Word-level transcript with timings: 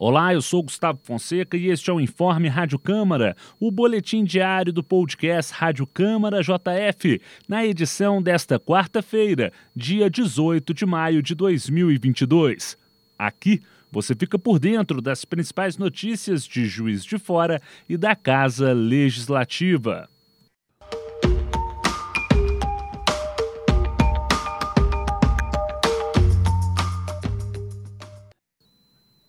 Olá, 0.00 0.32
eu 0.32 0.40
sou 0.40 0.62
Gustavo 0.62 1.00
Fonseca 1.02 1.56
e 1.56 1.66
este 1.66 1.90
é 1.90 1.92
o 1.92 1.98
Informe 1.98 2.46
Rádio 2.46 2.78
Câmara, 2.78 3.36
o 3.58 3.68
boletim 3.68 4.22
diário 4.22 4.72
do 4.72 4.80
podcast 4.80 5.52
Rádio 5.52 5.88
Câmara 5.88 6.40
JF, 6.40 7.20
na 7.48 7.66
edição 7.66 8.22
desta 8.22 8.60
quarta-feira, 8.60 9.52
dia 9.74 10.08
18 10.08 10.72
de 10.72 10.86
maio 10.86 11.20
de 11.20 11.34
2022. 11.34 12.78
Aqui 13.18 13.60
você 13.90 14.14
fica 14.14 14.38
por 14.38 14.60
dentro 14.60 15.02
das 15.02 15.24
principais 15.24 15.76
notícias 15.76 16.46
de 16.46 16.64
Juiz 16.66 17.04
de 17.04 17.18
Fora 17.18 17.60
e 17.88 17.96
da 17.96 18.14
Casa 18.14 18.72
Legislativa. 18.72 20.08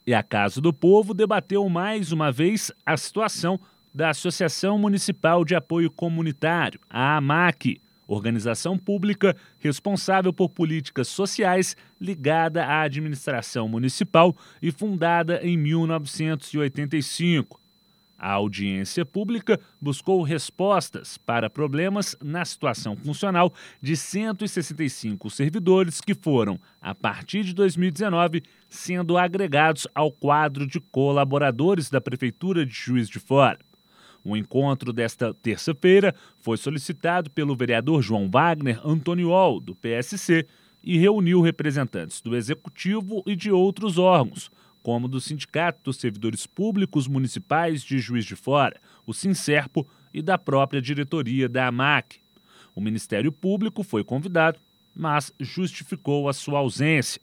E 0.10 0.14
a 0.16 0.24
Casa 0.24 0.60
do 0.60 0.74
Povo 0.74 1.14
debateu 1.14 1.70
mais 1.70 2.12
uma 2.12 2.32
vez 2.32 2.72
a 2.84 2.98
situação 2.98 3.60
da 3.94 4.10
Associação 4.10 4.76
Municipal 4.76 5.46
de 5.46 5.54
Apoio 5.54 5.92
Comunitário, 5.92 6.80
a 6.90 7.18
AMAC, 7.18 7.80
organização 8.08 8.76
pública 8.76 9.38
responsável 9.60 10.34
por 10.34 10.50
políticas 10.50 11.10
sociais 11.10 11.78
ligada 12.02 12.66
à 12.66 12.82
administração 12.82 13.70
municipal 13.70 14.36
e 14.60 14.72
fundada 14.72 15.42
em 15.44 15.56
1985. 15.56 17.62
A 18.20 18.34
audiência 18.34 19.06
pública 19.06 19.58
buscou 19.80 20.22
respostas 20.24 21.18
para 21.18 21.50
problemas 21.50 22.18
na 22.22 22.44
situação 22.44 22.94
funcional 22.98 23.54
de 23.82 23.96
165 23.96 25.30
servidores 25.30 26.02
que 26.02 26.14
foram, 26.14 26.60
a 26.82 26.94
partir 26.94 27.46
de 27.46 27.54
2019, 27.54 28.44
sendo 28.68 29.18
agregados 29.18 29.88
ao 29.96 30.12
quadro 30.12 30.68
de 30.68 30.82
colaboradores 30.82 31.90
da 31.90 32.02
Prefeitura 32.02 32.66
de 32.66 32.74
Juiz 32.74 33.08
de 33.08 33.20
Fora. 33.20 33.60
O 34.22 34.36
encontro 34.36 34.92
desta 34.92 35.34
terça-feira 35.34 36.14
foi 36.40 36.58
solicitado 36.58 37.30
pelo 37.30 37.56
vereador 37.56 38.02
João 38.02 38.30
Wagner 38.30 38.86
Antoniol, 38.86 39.62
do 39.62 39.74
PSC, 39.74 40.46
e 40.84 40.98
reuniu 40.98 41.42
representantes 41.42 42.22
do 42.22 42.36
Executivo 42.36 43.24
e 43.26 43.36
de 43.36 43.52
outros 43.52 43.98
órgãos, 43.98 44.52
como 44.82 45.08
do 45.08 45.20
Sindicato 45.20 45.80
dos 45.84 45.98
Servidores 45.98 46.46
Públicos 46.46 47.08
Municipais 47.08 47.84
de 47.84 48.00
Juiz 48.00 48.26
de 48.26 48.36
Fora, 48.36 48.80
o 49.06 49.14
Sincerpo, 49.14 49.88
e 50.14 50.22
da 50.22 50.38
própria 50.38 50.82
diretoria 50.82 51.48
da 51.48 51.68
AMAC. 51.68 52.18
O 52.76 52.82
Ministério 52.82 53.32
Público 53.32 53.84
foi 53.84 54.04
convidado, 54.04 54.60
mas 54.96 55.32
justificou 55.40 56.28
a 56.28 56.34
sua 56.34 56.60
ausência. 56.60 57.22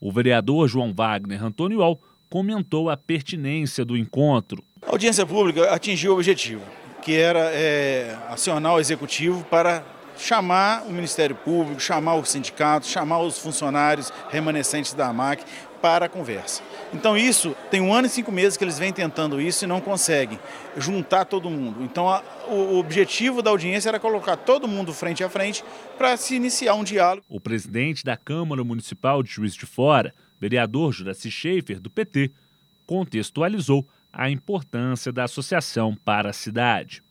O 0.00 0.12
vereador 0.12 0.68
João 0.68 0.92
Wagner 0.92 1.42
Antoniol 1.42 2.00
comentou 2.28 2.90
a 2.90 2.96
pertinência 2.96 3.84
do 3.84 3.96
encontro. 3.96 4.62
A 4.82 4.90
audiência 4.90 5.24
pública 5.24 5.72
atingiu 5.72 6.12
o 6.12 6.14
objetivo, 6.16 6.62
que 7.02 7.14
era 7.14 7.50
é, 7.52 8.16
acionar 8.28 8.74
o 8.74 8.80
executivo 8.80 9.44
para 9.44 9.84
chamar 10.18 10.84
o 10.86 10.92
Ministério 10.92 11.36
Público, 11.36 11.80
chamar 11.80 12.14
o 12.14 12.24
sindicato, 12.24 12.86
chamar 12.86 13.20
os 13.20 13.38
funcionários 13.38 14.12
remanescentes 14.30 14.94
da 14.94 15.08
AMAC 15.08 15.44
para 15.80 16.06
a 16.06 16.08
conversa. 16.08 16.62
Então 16.92 17.16
isso, 17.16 17.54
tem 17.70 17.80
um 17.80 17.92
ano 17.92 18.06
e 18.06 18.10
cinco 18.10 18.32
meses 18.32 18.56
que 18.56 18.64
eles 18.64 18.78
vêm 18.78 18.92
tentando 18.92 19.40
isso 19.40 19.64
e 19.64 19.68
não 19.68 19.80
conseguem 19.80 20.38
juntar 20.76 21.24
todo 21.24 21.50
mundo. 21.50 21.82
Então 21.82 22.08
a, 22.08 22.22
o 22.48 22.78
objetivo 22.78 23.42
da 23.42 23.50
audiência 23.50 23.88
era 23.88 24.00
colocar 24.00 24.36
todo 24.36 24.68
mundo 24.68 24.92
frente 24.92 25.22
a 25.22 25.28
frente 25.28 25.64
para 25.96 26.16
se 26.16 26.34
iniciar 26.34 26.74
um 26.74 26.84
diálogo. 26.84 27.26
O 27.28 27.40
presidente 27.40 28.04
da 28.04 28.16
Câmara 28.16 28.62
Municipal 28.64 29.22
de 29.22 29.30
Juiz 29.30 29.54
de 29.54 29.66
Fora, 29.66 30.14
vereador 30.40 30.92
Juraci 30.92 31.30
Schaefer, 31.30 31.80
do 31.80 31.90
PT, 31.90 32.30
contextualizou 32.86 33.86
a 34.12 34.30
importância 34.30 35.12
da 35.12 35.24
associação 35.24 35.94
para 36.04 36.30
a 36.30 36.32
cidade. 36.32 37.02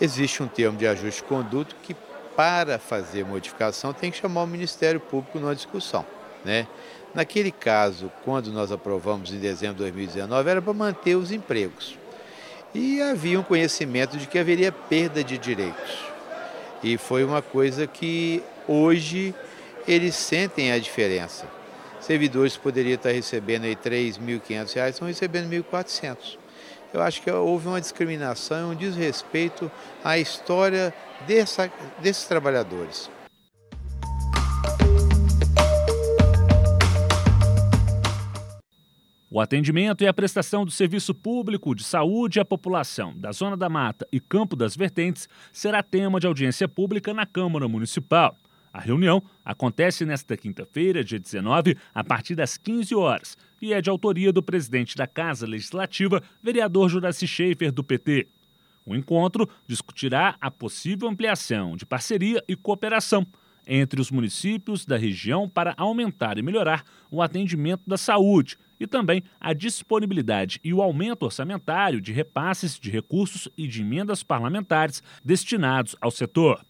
Existe 0.00 0.42
um 0.42 0.48
termo 0.48 0.78
de 0.78 0.86
ajuste 0.86 1.22
de 1.22 1.28
conduto 1.28 1.76
que, 1.82 1.94
para 2.36 2.78
fazer 2.78 3.24
modificação, 3.24 3.92
tem 3.92 4.10
que 4.10 4.18
chamar 4.18 4.42
o 4.42 4.46
Ministério 4.46 4.98
Público 4.98 5.38
numa 5.38 5.54
discussão. 5.54 6.04
Né? 6.44 6.66
Naquele 7.14 7.50
caso, 7.50 8.10
quando 8.24 8.52
nós 8.52 8.70
aprovamos 8.70 9.32
em 9.32 9.38
dezembro 9.38 9.76
de 9.76 9.82
2019, 9.82 10.50
era 10.50 10.62
para 10.62 10.72
manter 10.72 11.16
os 11.16 11.32
empregos. 11.32 11.98
E 12.72 13.02
havia 13.02 13.40
um 13.40 13.42
conhecimento 13.42 14.16
de 14.16 14.26
que 14.26 14.38
haveria 14.38 14.70
perda 14.70 15.24
de 15.24 15.36
direitos. 15.36 16.04
E 16.82 16.96
foi 16.96 17.24
uma 17.24 17.42
coisa 17.42 17.86
que 17.86 18.42
hoje 18.68 19.34
eles 19.88 20.14
sentem 20.14 20.70
a 20.70 20.78
diferença. 20.78 21.46
Servidores 22.00 22.56
poderiam 22.56 22.94
estar 22.94 23.10
recebendo 23.10 23.64
aí 23.64 23.70
R$ 23.70 23.90
3.500, 23.90 24.88
estão 24.88 25.08
recebendo 25.08 25.50
R$ 25.50 25.64
1.400. 25.70 26.38
Eu 26.92 27.02
acho 27.02 27.22
que 27.22 27.30
houve 27.30 27.68
uma 27.68 27.80
discriminação, 27.80 28.70
um 28.70 28.74
desrespeito 28.74 29.70
à 30.02 30.18
história 30.18 30.94
dessa, 31.26 31.70
desses 31.98 32.24
trabalhadores. 32.24 33.10
O 39.32 39.38
atendimento 39.38 40.02
e 40.02 40.08
a 40.08 40.12
prestação 40.12 40.64
do 40.64 40.72
serviço 40.72 41.14
público 41.14 41.72
de 41.72 41.84
saúde 41.84 42.40
à 42.40 42.44
população 42.44 43.16
da 43.16 43.30
Zona 43.30 43.56
da 43.56 43.68
Mata 43.68 44.04
e 44.10 44.18
Campo 44.18 44.56
das 44.56 44.74
Vertentes 44.74 45.28
será 45.52 45.84
tema 45.84 46.18
de 46.18 46.26
audiência 46.26 46.66
pública 46.66 47.14
na 47.14 47.24
Câmara 47.24 47.68
Municipal. 47.68 48.36
A 48.72 48.80
reunião 48.80 49.22
acontece 49.44 50.04
nesta 50.04 50.36
quinta-feira, 50.36 51.04
dia 51.04 51.20
19, 51.20 51.76
a 51.94 52.02
partir 52.02 52.34
das 52.34 52.58
15 52.58 52.92
horas, 52.96 53.38
e 53.62 53.72
é 53.72 53.80
de 53.80 53.88
autoria 53.88 54.32
do 54.32 54.42
presidente 54.42 54.96
da 54.96 55.06
Casa 55.06 55.46
Legislativa, 55.46 56.20
vereador 56.42 56.88
Juraci 56.88 57.28
Schaefer, 57.28 57.70
do 57.70 57.84
PT. 57.84 58.26
O 58.84 58.96
encontro 58.96 59.48
discutirá 59.64 60.34
a 60.40 60.50
possível 60.50 61.08
ampliação 61.08 61.76
de 61.76 61.86
parceria 61.86 62.42
e 62.48 62.56
cooperação 62.56 63.24
entre 63.66 64.00
os 64.00 64.10
municípios 64.10 64.84
da 64.84 64.96
região 64.96 65.48
para 65.48 65.74
aumentar 65.76 66.38
e 66.38 66.42
melhorar 66.42 66.84
o 67.10 67.22
atendimento 67.22 67.82
da 67.86 67.96
saúde 67.96 68.56
e 68.78 68.86
também 68.86 69.22
a 69.38 69.52
disponibilidade 69.52 70.58
e 70.64 70.72
o 70.72 70.80
aumento 70.80 71.24
orçamentário 71.24 72.00
de 72.00 72.12
repasses 72.12 72.78
de 72.78 72.90
recursos 72.90 73.48
e 73.56 73.68
de 73.68 73.82
emendas 73.82 74.22
parlamentares 74.22 75.02
destinados 75.24 75.94
ao 76.00 76.10
setor. 76.10 76.64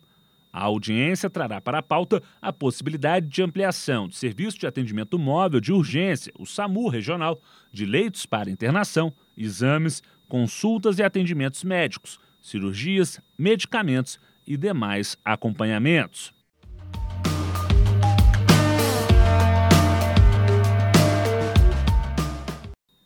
A 0.52 0.64
audiência 0.64 1.30
trará 1.30 1.60
para 1.60 1.78
a 1.78 1.82
pauta 1.82 2.20
a 2.42 2.52
possibilidade 2.52 3.28
de 3.28 3.40
ampliação 3.40 4.08
do 4.08 4.14
Serviço 4.14 4.58
de 4.58 4.66
Atendimento 4.66 5.16
Móvel 5.16 5.60
de 5.60 5.72
Urgência, 5.72 6.32
o 6.36 6.44
SAMU 6.44 6.88
Regional, 6.88 7.40
de 7.70 7.86
leitos 7.86 8.26
para 8.26 8.50
internação, 8.50 9.12
exames, 9.36 10.02
consultas 10.28 10.98
e 10.98 11.04
atendimentos 11.04 11.62
médicos, 11.62 12.18
cirurgias, 12.40 13.20
medicamentos 13.38 14.18
e 14.44 14.56
demais 14.56 15.16
acompanhamentos. 15.24 16.32